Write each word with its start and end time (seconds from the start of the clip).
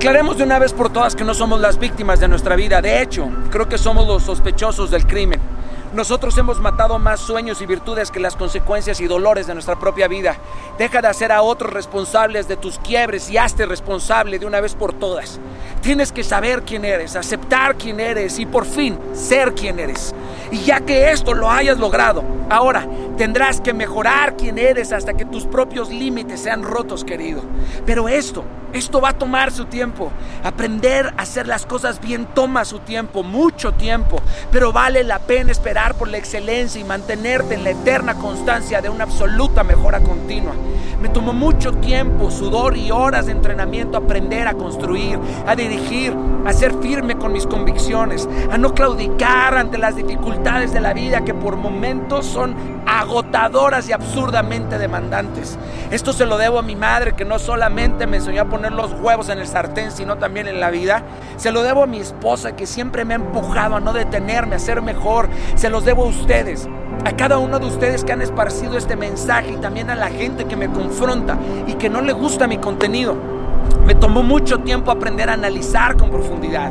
Aclaremos 0.00 0.38
de 0.38 0.44
una 0.44 0.58
vez 0.58 0.72
por 0.72 0.90
todas 0.90 1.14
que 1.14 1.24
no 1.24 1.34
somos 1.34 1.60
las 1.60 1.78
víctimas 1.78 2.20
de 2.20 2.26
nuestra 2.26 2.56
vida. 2.56 2.80
De 2.80 3.02
hecho, 3.02 3.28
creo 3.50 3.68
que 3.68 3.76
somos 3.76 4.06
los 4.06 4.22
sospechosos 4.22 4.90
del 4.90 5.06
crimen. 5.06 5.38
Nosotros 5.92 6.38
hemos 6.38 6.60
matado 6.60 7.00
más 7.00 7.18
sueños 7.18 7.60
y 7.60 7.66
virtudes 7.66 8.12
que 8.12 8.20
las 8.20 8.36
consecuencias 8.36 9.00
y 9.00 9.08
dolores 9.08 9.48
de 9.48 9.54
nuestra 9.54 9.76
propia 9.76 10.06
vida. 10.06 10.36
Deja 10.78 11.02
de 11.02 11.08
hacer 11.08 11.32
a 11.32 11.42
otros 11.42 11.72
responsables 11.72 12.46
de 12.46 12.56
tus 12.56 12.78
quiebres 12.78 13.28
y 13.28 13.38
hazte 13.38 13.66
responsable 13.66 14.38
de 14.38 14.46
una 14.46 14.60
vez 14.60 14.76
por 14.76 14.92
todas. 14.92 15.40
Tienes 15.80 16.12
que 16.12 16.22
saber 16.22 16.62
quién 16.62 16.84
eres, 16.84 17.16
aceptar 17.16 17.76
quién 17.76 17.98
eres 17.98 18.38
y 18.38 18.46
por 18.46 18.66
fin 18.66 19.00
ser 19.14 19.52
quién 19.52 19.80
eres. 19.80 20.14
Y 20.52 20.60
ya 20.60 20.78
que 20.80 21.10
esto 21.10 21.34
lo 21.34 21.50
hayas 21.50 21.78
logrado, 21.78 22.22
ahora 22.50 22.86
tendrás 23.16 23.60
que 23.60 23.74
mejorar 23.74 24.36
quién 24.36 24.58
eres 24.58 24.92
hasta 24.92 25.14
que 25.14 25.24
tus 25.24 25.44
propios 25.44 25.90
límites 25.90 26.40
sean 26.40 26.62
rotos, 26.62 27.02
querido. 27.02 27.42
Pero 27.84 28.08
esto, 28.08 28.44
esto 28.72 29.00
va 29.00 29.10
a 29.10 29.18
tomar 29.18 29.50
su 29.50 29.64
tiempo. 29.64 30.12
Aprender 30.44 31.12
a 31.16 31.22
hacer 31.22 31.48
las 31.48 31.66
cosas 31.66 32.00
bien 32.00 32.26
toma 32.26 32.64
su 32.64 32.78
tiempo, 32.78 33.22
mucho 33.24 33.72
tiempo, 33.72 34.20
pero 34.52 34.72
vale 34.72 35.02
la 35.02 35.18
pena 35.18 35.50
esperar 35.50 35.79
por 35.88 36.08
la 36.08 36.18
excelencia 36.18 36.80
y 36.80 36.84
mantenerte 36.84 37.54
en 37.54 37.64
la 37.64 37.70
eterna 37.70 38.14
constancia 38.14 38.82
de 38.82 38.90
una 38.90 39.04
absoluta 39.04 39.64
mejora 39.64 40.00
continua. 40.00 40.52
Me 41.00 41.08
tomó 41.08 41.32
mucho 41.32 41.72
tiempo, 41.72 42.30
sudor 42.30 42.76
y 42.76 42.90
horas 42.90 43.24
de 43.24 43.32
entrenamiento 43.32 43.96
aprender 43.96 44.46
a 44.46 44.52
construir, 44.52 45.18
a 45.46 45.56
dirigir, 45.56 46.14
a 46.44 46.52
ser 46.52 46.74
firme 46.82 47.16
con 47.16 47.32
mis 47.32 47.46
convicciones, 47.46 48.28
a 48.50 48.58
no 48.58 48.74
claudicar 48.74 49.56
ante 49.56 49.78
las 49.78 49.96
dificultades 49.96 50.72
de 50.74 50.80
la 50.80 50.92
vida 50.92 51.24
que 51.24 51.32
por 51.32 51.56
momentos 51.56 52.26
son 52.26 52.54
agotadoras 52.86 53.88
y 53.88 53.92
absurdamente 53.92 54.78
demandantes. 54.78 55.58
Esto 55.90 56.12
se 56.12 56.26
lo 56.26 56.36
debo 56.36 56.58
a 56.58 56.62
mi 56.62 56.76
madre 56.76 57.14
que 57.14 57.24
no 57.24 57.38
solamente 57.38 58.06
me 58.06 58.18
enseñó 58.18 58.42
a 58.42 58.44
poner 58.46 58.72
los 58.72 58.92
huevos 58.92 59.30
en 59.30 59.38
el 59.38 59.46
sartén, 59.46 59.92
sino 59.92 60.18
también 60.18 60.48
en 60.48 60.60
la 60.60 60.70
vida. 60.70 61.02
Se 61.36 61.50
lo 61.50 61.62
debo 61.62 61.84
a 61.84 61.86
mi 61.86 62.00
esposa 62.00 62.56
que 62.56 62.66
siempre 62.66 63.06
me 63.06 63.14
ha 63.14 63.16
empujado 63.16 63.76
a 63.76 63.80
no 63.80 63.94
detenerme, 63.94 64.56
a 64.56 64.58
ser 64.58 64.82
mejor. 64.82 65.30
Se 65.54 65.69
los 65.70 65.84
debo 65.84 66.04
a 66.04 66.08
ustedes 66.08 66.68
a 67.04 67.16
cada 67.16 67.38
uno 67.38 67.58
de 67.58 67.66
ustedes 67.66 68.04
que 68.04 68.12
han 68.12 68.20
esparcido 68.20 68.76
este 68.76 68.96
mensaje 68.96 69.52
y 69.52 69.56
también 69.56 69.88
a 69.90 69.94
la 69.94 70.08
gente 70.08 70.44
que 70.44 70.56
me 70.56 70.70
confronta 70.70 71.38
y 71.66 71.74
que 71.74 71.88
no 71.88 72.02
le 72.02 72.12
gusta 72.12 72.46
mi 72.46 72.58
contenido. 72.58 73.39
Me 73.84 73.94
tomó 73.94 74.22
mucho 74.22 74.60
tiempo 74.60 74.90
aprender 74.90 75.28
a 75.30 75.32
analizar 75.32 75.96
con 75.96 76.10
profundidad, 76.10 76.70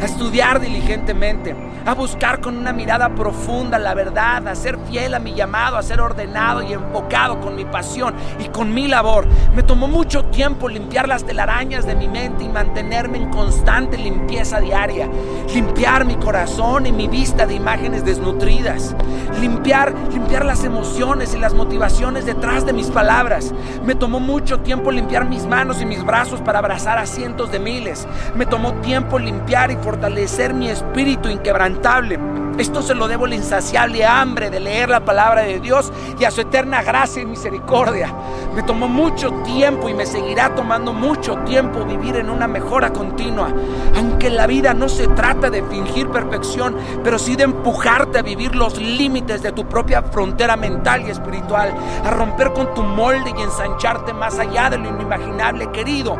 a 0.00 0.04
estudiar 0.04 0.60
diligentemente, 0.60 1.56
a 1.84 1.94
buscar 1.94 2.40
con 2.40 2.56
una 2.56 2.72
mirada 2.72 3.08
profunda 3.08 3.76
la 3.76 3.92
verdad, 3.92 4.46
a 4.46 4.54
ser 4.54 4.78
fiel 4.88 5.14
a 5.14 5.18
mi 5.18 5.34
llamado, 5.34 5.76
a 5.76 5.82
ser 5.82 6.00
ordenado 6.00 6.62
y 6.62 6.72
enfocado 6.72 7.40
con 7.40 7.56
mi 7.56 7.64
pasión 7.64 8.14
y 8.38 8.48
con 8.50 8.72
mi 8.72 8.86
labor. 8.86 9.26
Me 9.52 9.64
tomó 9.64 9.88
mucho 9.88 10.26
tiempo 10.26 10.68
limpiar 10.68 11.08
las 11.08 11.24
telarañas 11.24 11.86
de 11.86 11.96
mi 11.96 12.06
mente 12.06 12.44
y 12.44 12.48
mantenerme 12.48 13.18
en 13.18 13.30
constante 13.30 13.98
limpieza 13.98 14.60
diaria, 14.60 15.08
limpiar 15.52 16.04
mi 16.04 16.14
corazón 16.16 16.86
y 16.86 16.92
mi 16.92 17.08
vista 17.08 17.46
de 17.46 17.54
imágenes 17.54 18.04
desnutridas, 18.04 18.94
limpiar, 19.40 19.92
limpiar 20.12 20.44
las 20.44 20.62
emociones 20.62 21.34
y 21.34 21.38
las 21.38 21.52
motivaciones 21.52 22.26
detrás 22.26 22.64
de 22.64 22.72
mis 22.72 22.90
palabras. 22.90 23.52
Me 23.84 23.96
tomó 23.96 24.20
mucho 24.20 24.60
tiempo 24.60 24.92
limpiar 24.92 25.28
mis 25.28 25.46
manos 25.46 25.80
y 25.80 25.86
mis 25.86 26.04
brazos 26.04 26.29
para 26.38 26.60
abrazar 26.60 26.98
a 26.98 27.06
cientos 27.06 27.50
de 27.50 27.58
miles. 27.58 28.06
Me 28.36 28.46
tomó 28.46 28.74
tiempo 28.74 29.18
limpiar 29.18 29.70
y 29.70 29.76
fortalecer 29.76 30.54
mi 30.54 30.68
espíritu 30.68 31.28
inquebrantable. 31.28 32.18
Esto 32.60 32.82
se 32.82 32.94
lo 32.94 33.08
debo 33.08 33.24
a 33.24 33.28
la 33.30 33.36
insaciable 33.36 34.04
hambre 34.04 34.50
de 34.50 34.60
leer 34.60 34.90
la 34.90 35.02
palabra 35.02 35.40
de 35.40 35.60
Dios 35.60 35.90
y 36.18 36.24
a 36.24 36.30
su 36.30 36.42
eterna 36.42 36.82
gracia 36.82 37.22
y 37.22 37.24
misericordia. 37.24 38.14
Me 38.54 38.62
tomó 38.62 38.86
mucho 38.86 39.32
tiempo 39.44 39.88
y 39.88 39.94
me 39.94 40.04
seguirá 40.04 40.54
tomando 40.54 40.92
mucho 40.92 41.36
tiempo 41.46 41.86
vivir 41.86 42.16
en 42.16 42.28
una 42.28 42.46
mejora 42.46 42.92
continua. 42.92 43.48
Aunque 43.96 44.28
la 44.28 44.46
vida 44.46 44.74
no 44.74 44.90
se 44.90 45.06
trata 45.08 45.48
de 45.48 45.62
fingir 45.62 46.10
perfección, 46.10 46.76
pero 47.02 47.18
sí 47.18 47.34
de 47.34 47.44
empujarte 47.44 48.18
a 48.18 48.22
vivir 48.22 48.54
los 48.54 48.76
límites 48.76 49.42
de 49.42 49.52
tu 49.52 49.66
propia 49.66 50.02
frontera 50.02 50.54
mental 50.54 51.06
y 51.06 51.10
espiritual, 51.10 51.72
a 52.04 52.10
romper 52.10 52.52
con 52.52 52.74
tu 52.74 52.82
molde 52.82 53.32
y 53.38 53.40
ensancharte 53.40 54.12
más 54.12 54.38
allá 54.38 54.68
de 54.68 54.76
lo 54.76 54.90
inimaginable, 54.90 55.72
querido. 55.72 56.18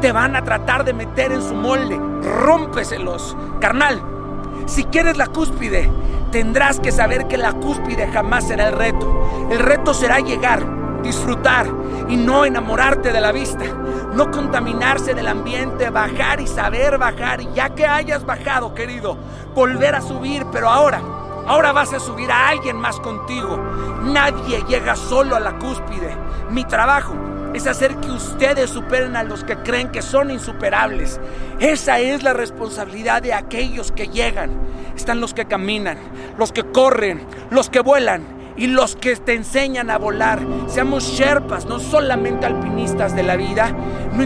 Te 0.00 0.10
van 0.10 0.34
a 0.34 0.42
tratar 0.42 0.84
de 0.84 0.94
meter 0.94 1.30
en 1.30 1.42
su 1.42 1.54
molde. 1.54 1.96
Rómpeselos, 2.22 3.36
carnal. 3.60 4.15
Si 4.64 4.84
quieres 4.84 5.16
la 5.16 5.26
cúspide, 5.26 5.90
tendrás 6.32 6.80
que 6.80 6.92
saber 6.92 7.28
que 7.28 7.36
la 7.36 7.52
cúspide 7.52 8.08
jamás 8.08 8.48
será 8.48 8.68
el 8.68 8.76
reto. 8.76 9.48
El 9.50 9.58
reto 9.58 9.94
será 9.94 10.20
llegar, 10.20 11.02
disfrutar 11.02 11.66
y 12.08 12.16
no 12.16 12.44
enamorarte 12.44 13.12
de 13.12 13.20
la 13.20 13.32
vista. 13.32 13.64
No 14.14 14.30
contaminarse 14.30 15.14
del 15.14 15.28
ambiente, 15.28 15.90
bajar 15.90 16.40
y 16.40 16.46
saber 16.46 16.98
bajar. 16.98 17.40
Y 17.42 17.48
ya 17.54 17.70
que 17.70 17.86
hayas 17.86 18.24
bajado, 18.24 18.74
querido, 18.74 19.16
volver 19.54 19.94
a 19.94 20.00
subir, 20.00 20.46
pero 20.50 20.70
ahora, 20.70 21.00
ahora 21.46 21.72
vas 21.72 21.92
a 21.92 22.00
subir 22.00 22.30
a 22.30 22.48
alguien 22.48 22.76
más 22.76 23.00
contigo. 23.00 23.56
Nadie 24.02 24.62
llega 24.68 24.96
solo 24.96 25.36
a 25.36 25.40
la 25.40 25.58
cúspide. 25.58 26.16
Mi 26.50 26.64
trabajo 26.64 27.14
es 27.54 27.66
hacer 27.66 27.96
que 27.96 28.10
ustedes 28.10 28.70
superen 28.70 29.16
a 29.16 29.22
los 29.22 29.42
que 29.44 29.56
creen 29.56 29.90
que 29.90 30.02
son 30.02 30.30
insuperables. 30.30 31.20
Esa 31.58 31.98
es 32.00 32.22
la 32.22 32.32
responsabilidad 32.32 33.22
de 33.22 33.32
aquellos 33.32 33.92
que 33.92 34.08
llegan. 34.08 34.50
Están 34.94 35.20
los 35.20 35.34
que 35.34 35.46
caminan, 35.46 35.98
los 36.38 36.52
que 36.52 36.64
corren, 36.64 37.26
los 37.50 37.70
que 37.70 37.80
vuelan 37.80 38.22
y 38.56 38.66
los 38.66 38.96
que 38.96 39.16
te 39.16 39.34
enseñan 39.34 39.90
a 39.90 39.98
volar. 39.98 40.40
Seamos 40.66 41.04
sherpas, 41.04 41.66
no 41.66 41.78
solamente 41.78 42.46
alpinistas 42.46 43.14
de 43.14 43.22
la 43.22 43.36
vida. 43.36 43.72
No 44.12 44.22